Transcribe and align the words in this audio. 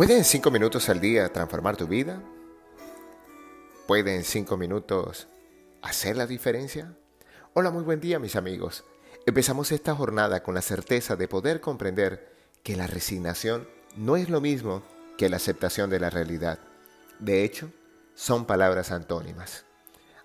¿Puede 0.00 0.16
en 0.16 0.24
cinco 0.24 0.50
minutos 0.50 0.88
al 0.88 0.98
día 0.98 1.30
transformar 1.30 1.76
tu 1.76 1.86
vida? 1.86 2.22
¿Puede 3.86 4.16
en 4.16 4.24
cinco 4.24 4.56
minutos 4.56 5.28
hacer 5.82 6.16
la 6.16 6.26
diferencia? 6.26 6.94
Hola, 7.52 7.70
muy 7.70 7.82
buen 7.82 8.00
día 8.00 8.18
mis 8.18 8.34
amigos. 8.34 8.82
Empezamos 9.26 9.72
esta 9.72 9.94
jornada 9.94 10.42
con 10.42 10.54
la 10.54 10.62
certeza 10.62 11.16
de 11.16 11.28
poder 11.28 11.60
comprender 11.60 12.32
que 12.62 12.76
la 12.76 12.86
resignación 12.86 13.68
no 13.94 14.16
es 14.16 14.30
lo 14.30 14.40
mismo 14.40 14.82
que 15.18 15.28
la 15.28 15.36
aceptación 15.36 15.90
de 15.90 16.00
la 16.00 16.08
realidad. 16.08 16.60
De 17.18 17.44
hecho, 17.44 17.70
son 18.14 18.46
palabras 18.46 18.92
antónimas. 18.92 19.66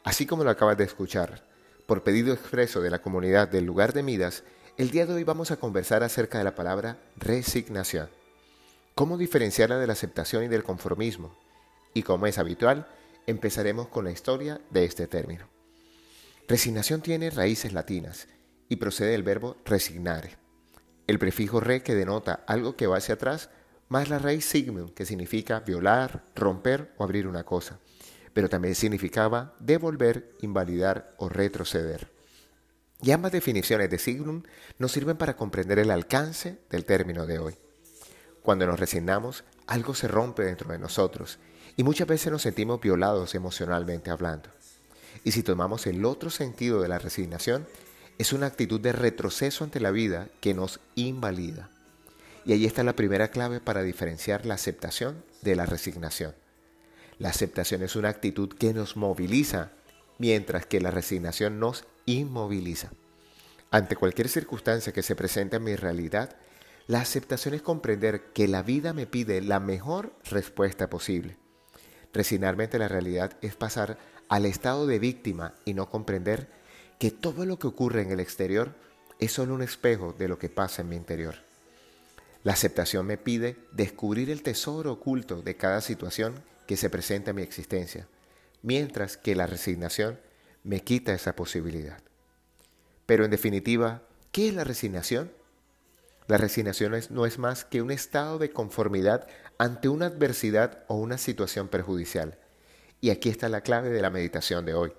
Así 0.06 0.26
como 0.26 0.46
lo 0.46 0.52
acabas 0.52 0.78
de 0.78 0.86
escuchar, 0.86 1.44
por 1.86 2.02
pedido 2.02 2.34
expreso 2.34 2.80
de 2.80 2.92
la 2.92 3.02
comunidad 3.02 3.50
del 3.50 3.66
lugar 3.66 3.92
de 3.92 4.04
Midas, 4.04 4.44
el 4.78 4.90
día 4.90 5.06
de 5.06 5.16
hoy 5.16 5.26
vamos 5.26 5.52
a 5.52 5.58
conversar 5.58 6.02
acerca 6.02 6.38
de 6.38 6.46
la 6.46 6.56
palabra 6.56 6.98
resignación. 7.18 8.08
¿Cómo 8.98 9.18
diferenciarla 9.18 9.78
de 9.78 9.88
la 9.88 9.92
aceptación 9.92 10.46
y 10.46 10.48
del 10.48 10.64
conformismo? 10.64 11.38
Y 11.94 12.04
como 12.04 12.28
es 12.28 12.38
habitual, 12.38 12.88
empezaremos 13.28 13.90
con 13.90 14.06
la 14.06 14.12
historia 14.12 14.62
de 14.70 14.86
este 14.86 15.06
término. 15.06 15.50
Resignación 16.48 17.02
tiene 17.02 17.30
raíces 17.30 17.74
latinas 17.74 18.30
y 18.70 18.78
procede 18.78 19.12
del 19.12 19.24
verbo 19.24 19.58
resignare. 19.66 20.38
El 21.08 21.20
prefijo 21.20 21.60
re 21.60 21.84
que 21.84 21.94
denota 21.94 22.46
algo 22.48 22.78
que 22.78 22.88
va 22.88 22.96
hacia 22.96 23.16
atrás, 23.16 23.50
más 23.90 24.08
la 24.08 24.18
raíz 24.18 24.46
signum 24.46 24.88
que 24.88 25.06
significa 25.06 25.60
violar, 25.60 26.24
romper 26.34 26.94
o 26.96 27.04
abrir 27.04 27.28
una 27.28 27.44
cosa, 27.44 27.82
pero 28.34 28.48
también 28.48 28.76
significaba 28.76 29.56
devolver, 29.60 30.38
invalidar 30.40 31.14
o 31.18 31.28
retroceder. 31.28 32.14
Y 33.02 33.12
ambas 33.12 33.34
definiciones 33.34 33.90
de 33.90 34.00
signum 34.00 34.44
nos 34.80 34.94
sirven 34.94 35.18
para 35.18 35.36
comprender 35.36 35.80
el 35.80 35.92
alcance 35.92 36.60
del 36.70 36.86
término 36.86 37.26
de 37.26 37.40
hoy. 37.40 37.58
Cuando 38.46 38.68
nos 38.68 38.80
resignamos, 38.80 39.44
algo 39.66 39.96
se 39.96 40.08
rompe 40.08 40.44
dentro 40.44 40.72
de 40.72 40.78
nosotros 40.78 41.40
y 41.78 41.84
muchas 41.84 42.08
veces 42.08 42.32
nos 42.32 42.44
sentimos 42.44 42.80
violados 42.80 43.34
emocionalmente 43.34 44.12
hablando. 44.12 44.50
Y 45.24 45.32
si 45.32 45.42
tomamos 45.42 45.88
el 45.88 46.06
otro 46.06 46.30
sentido 46.30 46.80
de 46.80 46.88
la 46.88 47.00
resignación, 47.00 47.66
es 48.20 48.34
una 48.34 48.46
actitud 48.46 48.80
de 48.80 48.92
retroceso 48.92 49.64
ante 49.64 49.80
la 49.80 49.90
vida 49.90 50.30
que 50.42 50.54
nos 50.54 50.80
invalida. 50.94 51.72
Y 52.46 52.54
ahí 52.54 52.66
está 52.68 52.84
la 52.84 52.96
primera 52.96 53.30
clave 53.30 53.62
para 53.62 53.82
diferenciar 53.82 54.46
la 54.46 54.54
aceptación 54.54 55.24
de 55.42 55.56
la 55.56 55.66
resignación. 55.66 56.36
La 57.18 57.30
aceptación 57.30 57.82
es 57.82 57.96
una 57.96 58.10
actitud 58.10 58.50
que 58.50 58.76
nos 58.76 58.96
moviliza, 58.96 59.72
mientras 60.20 60.68
que 60.68 60.80
la 60.80 60.92
resignación 60.92 61.60
nos 61.60 61.86
inmoviliza. 62.06 62.92
Ante 63.72 63.96
cualquier 63.96 64.30
circunstancia 64.30 64.94
que 64.94 65.02
se 65.02 65.16
presente 65.16 65.56
en 65.56 65.64
mi 65.64 65.76
realidad, 65.76 66.38
la 66.88 67.02
aceptación 67.02 67.54
es 67.56 67.62
comprender 67.62 68.32
que 68.34 68.48
la 68.48 68.62
vida 68.62 68.94
me 68.94 69.08
pide 69.08 69.42
la 69.42 69.60
mejor 69.60 70.14
respuesta 70.30 70.90
posible. 70.90 71.38
Resignarme 72.14 72.66
ante 72.66 72.80
la 72.80 72.88
realidad 72.88 73.38
es 73.42 73.56
pasar 73.56 73.98
al 74.30 74.46
estado 74.46 74.86
de 74.86 75.00
víctima 75.00 75.56
y 75.66 75.74
no 75.74 75.90
comprender 75.90 76.50
que 77.00 77.12
todo 77.12 77.46
lo 77.46 77.60
que 77.60 77.68
ocurre 77.68 78.02
en 78.02 78.12
el 78.12 78.20
exterior 78.20 78.76
es 79.20 79.32
solo 79.32 79.56
un 79.56 79.62
espejo 79.62 80.14
de 80.14 80.28
lo 80.28 80.38
que 80.38 80.50
pasa 80.50 80.82
en 80.82 80.90
mi 80.90 80.96
interior. 80.96 81.36
La 82.44 82.54
aceptación 82.54 83.08
me 83.08 83.18
pide 83.18 83.58
descubrir 83.72 84.30
el 84.30 84.44
tesoro 84.44 84.94
oculto 84.94 85.42
de 85.42 85.58
cada 85.58 85.82
situación 85.82 86.36
que 86.68 86.78
se 86.78 86.90
presenta 86.92 87.32
en 87.32 87.38
mi 87.38 87.42
existencia, 87.42 88.08
mientras 88.62 89.18
que 89.18 89.36
la 89.36 89.48
resignación 89.48 90.20
me 90.64 90.82
quita 90.82 91.14
esa 91.14 91.36
posibilidad. 91.36 92.00
Pero 93.06 93.26
en 93.26 93.32
definitiva, 93.32 94.04
¿qué 94.32 94.50
es 94.50 94.54
la 94.54 94.64
resignación? 94.64 95.32
La 96.28 96.38
resignación 96.38 96.94
no 97.12 97.26
es 97.28 97.38
más 97.38 97.66
que 97.66 97.84
un 97.84 97.92
estado 97.92 98.40
de 98.40 98.50
conformidad 98.50 99.28
ante 99.60 99.90
una 99.90 100.08
adversidad 100.08 100.84
o 100.88 100.96
una 100.96 101.20
situación 101.20 101.68
perjudicial. 101.68 102.40
Y 103.00 103.12
aquí 103.12 103.30
está 103.30 103.48
la 103.48 103.62
clave 103.62 103.90
de 103.90 104.02
la 104.02 104.10
meditación 104.10 104.66
de 104.66 104.74
hoy. 104.74 104.94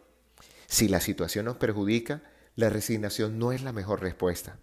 Si 0.68 0.86
la 0.86 1.00
situación 1.00 1.46
nos 1.46 1.56
perjudica, 1.56 2.22
la 2.54 2.70
resignación 2.70 3.38
no 3.38 3.50
es 3.50 3.62
la 3.62 3.72
mejor 3.72 4.02
respuesta. 4.02 4.58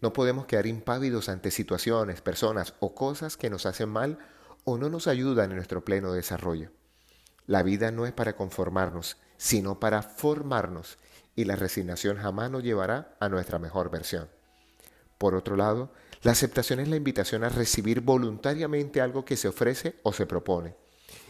No 0.00 0.12
podemos 0.12 0.46
quedar 0.46 0.66
impávidos 0.66 1.28
ante 1.28 1.52
situaciones, 1.52 2.20
personas 2.20 2.74
o 2.80 2.94
cosas 2.94 3.36
que 3.36 3.50
nos 3.50 3.64
hacen 3.66 3.88
mal 3.88 4.18
o 4.64 4.76
no 4.76 4.88
nos 4.90 5.06
ayudan 5.06 5.50
en 5.50 5.56
nuestro 5.56 5.84
pleno 5.84 6.12
desarrollo. 6.12 6.70
La 7.46 7.62
vida 7.62 7.92
no 7.92 8.06
es 8.06 8.12
para 8.12 8.34
conformarnos, 8.34 9.18
sino 9.36 9.78
para 9.78 10.02
formarnos 10.02 10.98
y 11.36 11.44
la 11.44 11.56
resignación 11.56 12.16
jamás 12.16 12.50
nos 12.50 12.64
llevará 12.64 13.16
a 13.20 13.28
nuestra 13.28 13.58
mejor 13.58 13.90
versión. 13.90 14.28
Por 15.16 15.34
otro 15.34 15.56
lado, 15.56 15.92
la 16.22 16.32
aceptación 16.32 16.80
es 16.80 16.88
la 16.88 16.96
invitación 16.96 17.44
a 17.44 17.48
recibir 17.48 18.00
voluntariamente 18.00 19.00
algo 19.00 19.24
que 19.24 19.36
se 19.36 19.48
ofrece 19.48 19.96
o 20.02 20.12
se 20.12 20.26
propone. 20.26 20.74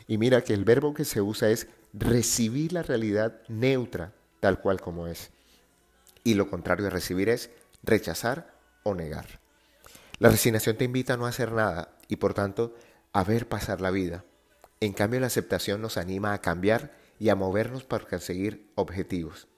Y 0.06 0.16
mira 0.19 0.43
que 0.43 0.54
el 0.54 0.65
verbo 0.65 0.94
que 0.94 1.04
se 1.04 1.21
usa 1.21 1.50
es 1.50 1.66
recibir 1.93 2.72
la 2.72 2.82
realidad 2.82 3.43
neutra, 3.48 4.12
tal 4.41 4.60
cual 4.60 4.81
como 4.81 5.06
es. 5.06 5.31
Y 6.25 6.34
lo 6.34 6.48
contrario 6.48 6.84
de 6.84 6.91
recibir 6.91 7.28
es 7.28 7.50
rechazar 7.82 8.54
o 8.82 8.94
negar. 8.94 9.41
La 10.19 10.31
resignación 10.31 10.77
te 10.77 10.84
invita 10.84 11.15
a 11.15 11.16
no 11.16 11.27
hacer 11.27 11.53
nada 11.53 11.97
y 12.09 12.16
por 12.16 12.34
tanto 12.34 12.75
a 13.12 13.22
ver 13.25 13.48
pasar 13.48 13.81
la 13.81 13.91
vida. 13.91 14.25
En 14.81 14.93
cambio 14.93 15.21
la 15.21 15.27
aceptación 15.27 15.82
nos 15.82 15.97
anima 15.97 16.32
a 16.32 16.41
cambiar 16.41 16.97
y 17.19 17.28
a 17.28 17.34
movernos 17.34 17.84
para 17.84 18.06
conseguir 18.06 18.71
objetivos. 18.75 19.48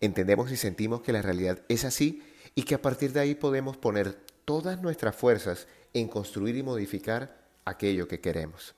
Entendemos 0.00 0.52
y 0.52 0.56
sentimos 0.56 1.00
que 1.00 1.12
la 1.12 1.22
realidad 1.22 1.62
es 1.68 1.84
así 1.84 2.22
y 2.54 2.62
que 2.62 2.74
a 2.74 2.82
partir 2.82 3.12
de 3.12 3.20
ahí 3.20 3.34
podemos 3.34 3.76
poner 3.76 4.18
todas 4.48 4.80
nuestras 4.80 5.14
fuerzas 5.14 5.66
en 5.92 6.08
construir 6.08 6.56
y 6.56 6.62
modificar 6.62 7.36
aquello 7.66 8.08
que 8.08 8.18
queremos. 8.18 8.74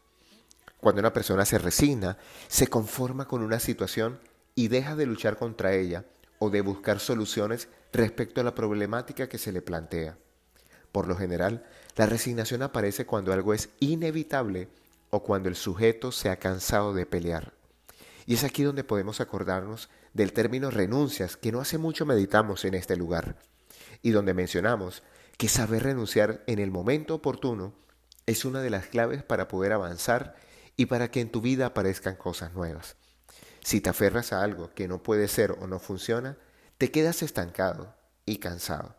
Cuando 0.81 0.99
una 0.99 1.13
persona 1.13 1.45
se 1.45 1.59
resigna, 1.59 2.19
se 2.49 2.67
conforma 2.67 3.29
con 3.29 3.41
una 3.41 3.61
situación 3.61 4.19
y 4.57 4.67
deja 4.67 4.97
de 4.97 5.07
luchar 5.07 5.37
contra 5.37 5.73
ella 5.73 6.05
o 6.41 6.51
de 6.51 6.61
buscar 6.61 6.99
soluciones 6.99 7.69
respecto 7.93 8.41
a 8.41 8.45
la 8.45 8.53
problemática 8.53 9.29
que 9.29 9.39
se 9.39 9.53
le 9.53 9.63
plantea. 9.63 10.19
Por 10.91 11.07
lo 11.07 11.15
general, 11.15 11.65
la 11.95 12.07
resignación 12.07 12.63
aparece 12.63 13.07
cuando 13.07 13.33
algo 13.33 13.55
es 13.55 13.69
inevitable 13.79 14.67
o 15.11 15.23
cuando 15.23 15.49
el 15.49 15.55
sujeto 15.55 16.11
se 16.11 16.31
ha 16.31 16.41
cansado 16.41 16.95
de 16.95 17.07
pelear. 17.07 17.53
Y 18.27 18.35
es 18.35 18.43
aquí 18.43 18.65
donde 18.65 18.83
podemos 18.83 19.21
acordarnos 19.21 19.89
del 20.15 20.33
término 20.33 20.69
renuncias 20.73 21.37
que 21.37 21.53
no 21.53 21.61
hace 21.61 21.79
mucho 21.79 22.07
meditamos 22.07 22.65
en 22.65 22.75
este 22.75 22.97
lugar 22.97 23.37
y 24.03 24.11
donde 24.11 24.35
mencionamos 24.35 25.05
que 25.41 25.49
saber 25.49 25.85
renunciar 25.85 26.45
en 26.47 26.59
el 26.59 26.71
momento 26.71 27.15
oportuno 27.15 27.73
es 28.27 28.45
una 28.45 28.61
de 28.61 28.69
las 28.69 28.89
claves 28.89 29.23
para 29.23 29.49
poder 29.49 29.73
avanzar 29.73 30.37
y 30.77 30.85
para 30.85 31.11
que 31.11 31.23
en 31.23 31.31
tu 31.31 31.41
vida 31.41 31.65
aparezcan 31.65 32.17
cosas 32.17 32.53
nuevas. 32.53 32.97
Si 33.65 33.81
te 33.81 33.89
aferras 33.89 34.35
a 34.35 34.43
algo 34.43 34.75
que 34.75 34.87
no 34.87 35.03
puede 35.03 35.29
ser 35.29 35.53
o 35.53 35.67
no 35.67 35.79
funciona, 35.79 36.37
te 36.77 36.91
quedas 36.91 37.23
estancado 37.23 37.97
y 38.27 38.37
cansado. 38.37 38.95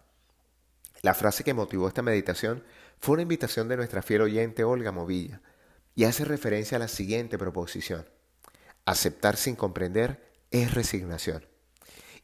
La 1.04 1.14
frase 1.14 1.44
que 1.44 1.54
motivó 1.54 1.88
esta 1.88 2.02
meditación 2.02 2.64
fue 3.00 3.14
una 3.14 3.22
invitación 3.22 3.68
de 3.68 3.78
nuestra 3.78 4.02
fiel 4.02 4.22
oyente 4.22 4.64
Olga 4.64 4.92
Movilla 4.92 5.44
y 5.94 6.06
hace 6.06 6.26
referencia 6.26 6.78
a 6.78 6.80
la 6.80 6.88
siguiente 6.88 7.38
proposición. 7.38 8.10
Aceptar 8.86 9.38
sin 9.38 9.56
comprender 9.56 10.28
es 10.50 10.74
resignación. 10.74 11.51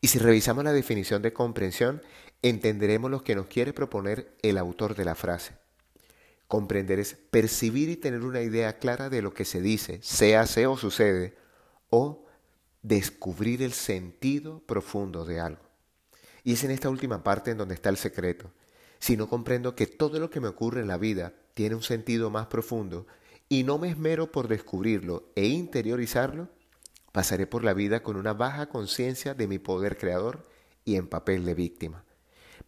Y 0.02 0.08
si 0.08 0.20
revisamos 0.20 0.64
la 0.64 0.74
definición 0.74 1.22
de 1.22 1.34
comprensión, 1.34 2.02
entenderemos 2.42 3.10
lo 3.10 3.24
que 3.24 3.36
nos 3.36 3.48
quiere 3.48 3.74
proponer 3.74 4.36
el 4.42 4.58
autor 4.58 4.96
de 4.96 5.06
la 5.06 5.16
frase. 5.16 5.54
Comprender 6.48 7.00
es 7.00 7.16
percibir 7.16 7.90
y 7.90 7.98
tener 7.98 8.22
una 8.22 8.42
idea 8.42 8.78
clara 8.78 9.10
de 9.10 9.22
lo 9.22 9.34
que 9.34 9.44
se 9.44 9.60
dice, 9.60 10.00
se 10.02 10.38
hace 10.38 10.68
o 10.68 10.78
sucede, 10.78 11.36
o 11.90 12.26
descubrir 12.82 13.64
el 13.64 13.74
sentido 13.74 14.60
profundo 14.60 15.26
de 15.26 15.40
algo. 15.40 15.64
Y 16.44 16.54
es 16.54 16.64
en 16.64 16.72
esta 16.72 16.90
última 16.90 17.24
parte 17.24 17.52
en 17.52 17.58
donde 17.58 17.76
está 17.76 17.90
el 17.90 17.98
secreto. 17.98 18.52
Si 19.00 19.18
no 19.18 19.28
comprendo 19.28 19.76
que 19.76 19.88
todo 19.88 20.20
lo 20.20 20.30
que 20.30 20.40
me 20.40 20.48
ocurre 20.48 20.82
en 20.82 20.88
la 20.88 20.98
vida 20.98 21.34
tiene 21.54 21.76
un 21.76 21.84
sentido 21.84 22.30
más 22.30 22.48
profundo 22.48 23.08
y 23.50 23.64
no 23.64 23.78
me 23.78 23.90
esmero 23.90 24.32
por 24.32 24.48
descubrirlo 24.48 25.30
e 25.36 25.48
interiorizarlo, 25.48 26.50
pasaré 27.18 27.48
por 27.48 27.64
la 27.64 27.74
vida 27.74 28.04
con 28.04 28.16
una 28.16 28.36
baja 28.36 28.70
conciencia 28.70 29.34
de 29.34 29.48
mi 29.48 29.58
poder 29.58 29.98
creador 29.98 30.46
y 30.86 30.98
en 30.98 31.08
papel 31.08 31.46
de 31.46 31.56
víctima. 31.56 32.04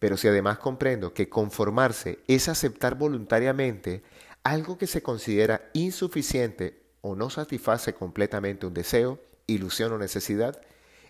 Pero 0.00 0.16
si 0.16 0.26
además 0.26 0.58
comprendo 0.58 1.14
que 1.14 1.28
conformarse 1.28 2.18
es 2.26 2.48
aceptar 2.48 2.96
voluntariamente 2.96 4.02
algo 4.42 4.76
que 4.76 4.88
se 4.88 5.04
considera 5.04 5.70
insuficiente 5.72 6.82
o 7.00 7.14
no 7.14 7.30
satisface 7.30 7.94
completamente 7.94 8.66
un 8.66 8.74
deseo, 8.74 9.20
ilusión 9.46 9.92
o 9.92 9.98
necesidad, 9.98 10.60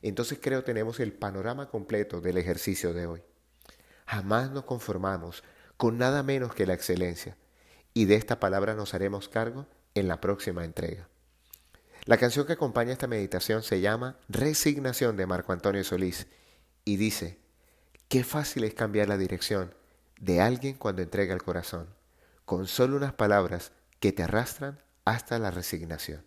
entonces 0.03 0.39
creo 0.39 0.63
tenemos 0.63 1.01
el 1.01 1.15
panorama 1.15 1.71
completo 1.71 2.21
del 2.21 2.37
ejercicio 2.37 2.93
de 2.93 3.07
hoy. 3.07 3.23
Jamás 4.05 4.51
nos 4.51 4.65
conformamos 4.65 5.45
con 5.79 5.97
nada 5.97 6.23
menos 6.23 6.55
que 6.55 6.67
la 6.67 6.75
excelencia, 6.75 7.39
y 7.95 8.05
de 8.05 8.17
esta 8.17 8.39
palabra 8.39 8.75
nos 8.75 8.93
haremos 8.93 9.31
cargo 9.31 9.65
en 9.95 10.09
la 10.09 10.21
próxima 10.21 10.63
entrega. 10.67 11.10
La 12.06 12.17
canción 12.17 12.47
que 12.47 12.55
acompaña 12.55 12.93
esta 12.93 13.06
meditación 13.06 13.62
se 13.62 13.81
llama 13.81 14.17
Resignación 14.29 15.17
de 15.17 15.26
Marco 15.26 15.52
Antonio 15.52 15.85
Solís 15.85 16.26
y 16.85 16.97
dice, 16.97 17.38
qué 18.08 18.25
fácil 18.25 18.64
es 18.64 18.75
cambiar 18.75 19.08
la 19.08 19.19
dirección 19.19 19.75
de 20.19 20.41
alguien 20.41 20.76
cuando 20.76 21.02
entrega 21.02 21.35
el 21.35 21.43
corazón. 21.43 21.88
Con 22.47 22.67
solo 22.67 22.97
unas 22.97 23.12
palabras 23.12 23.73
que 24.00 24.12
te 24.12 24.23
arrastran 24.23 24.82
hasta 25.05 25.38
la 25.38 25.50
resignación. 25.50 26.25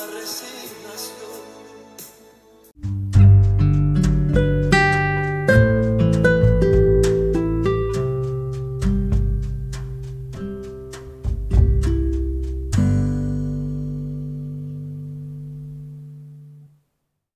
Palabras 0.08 0.57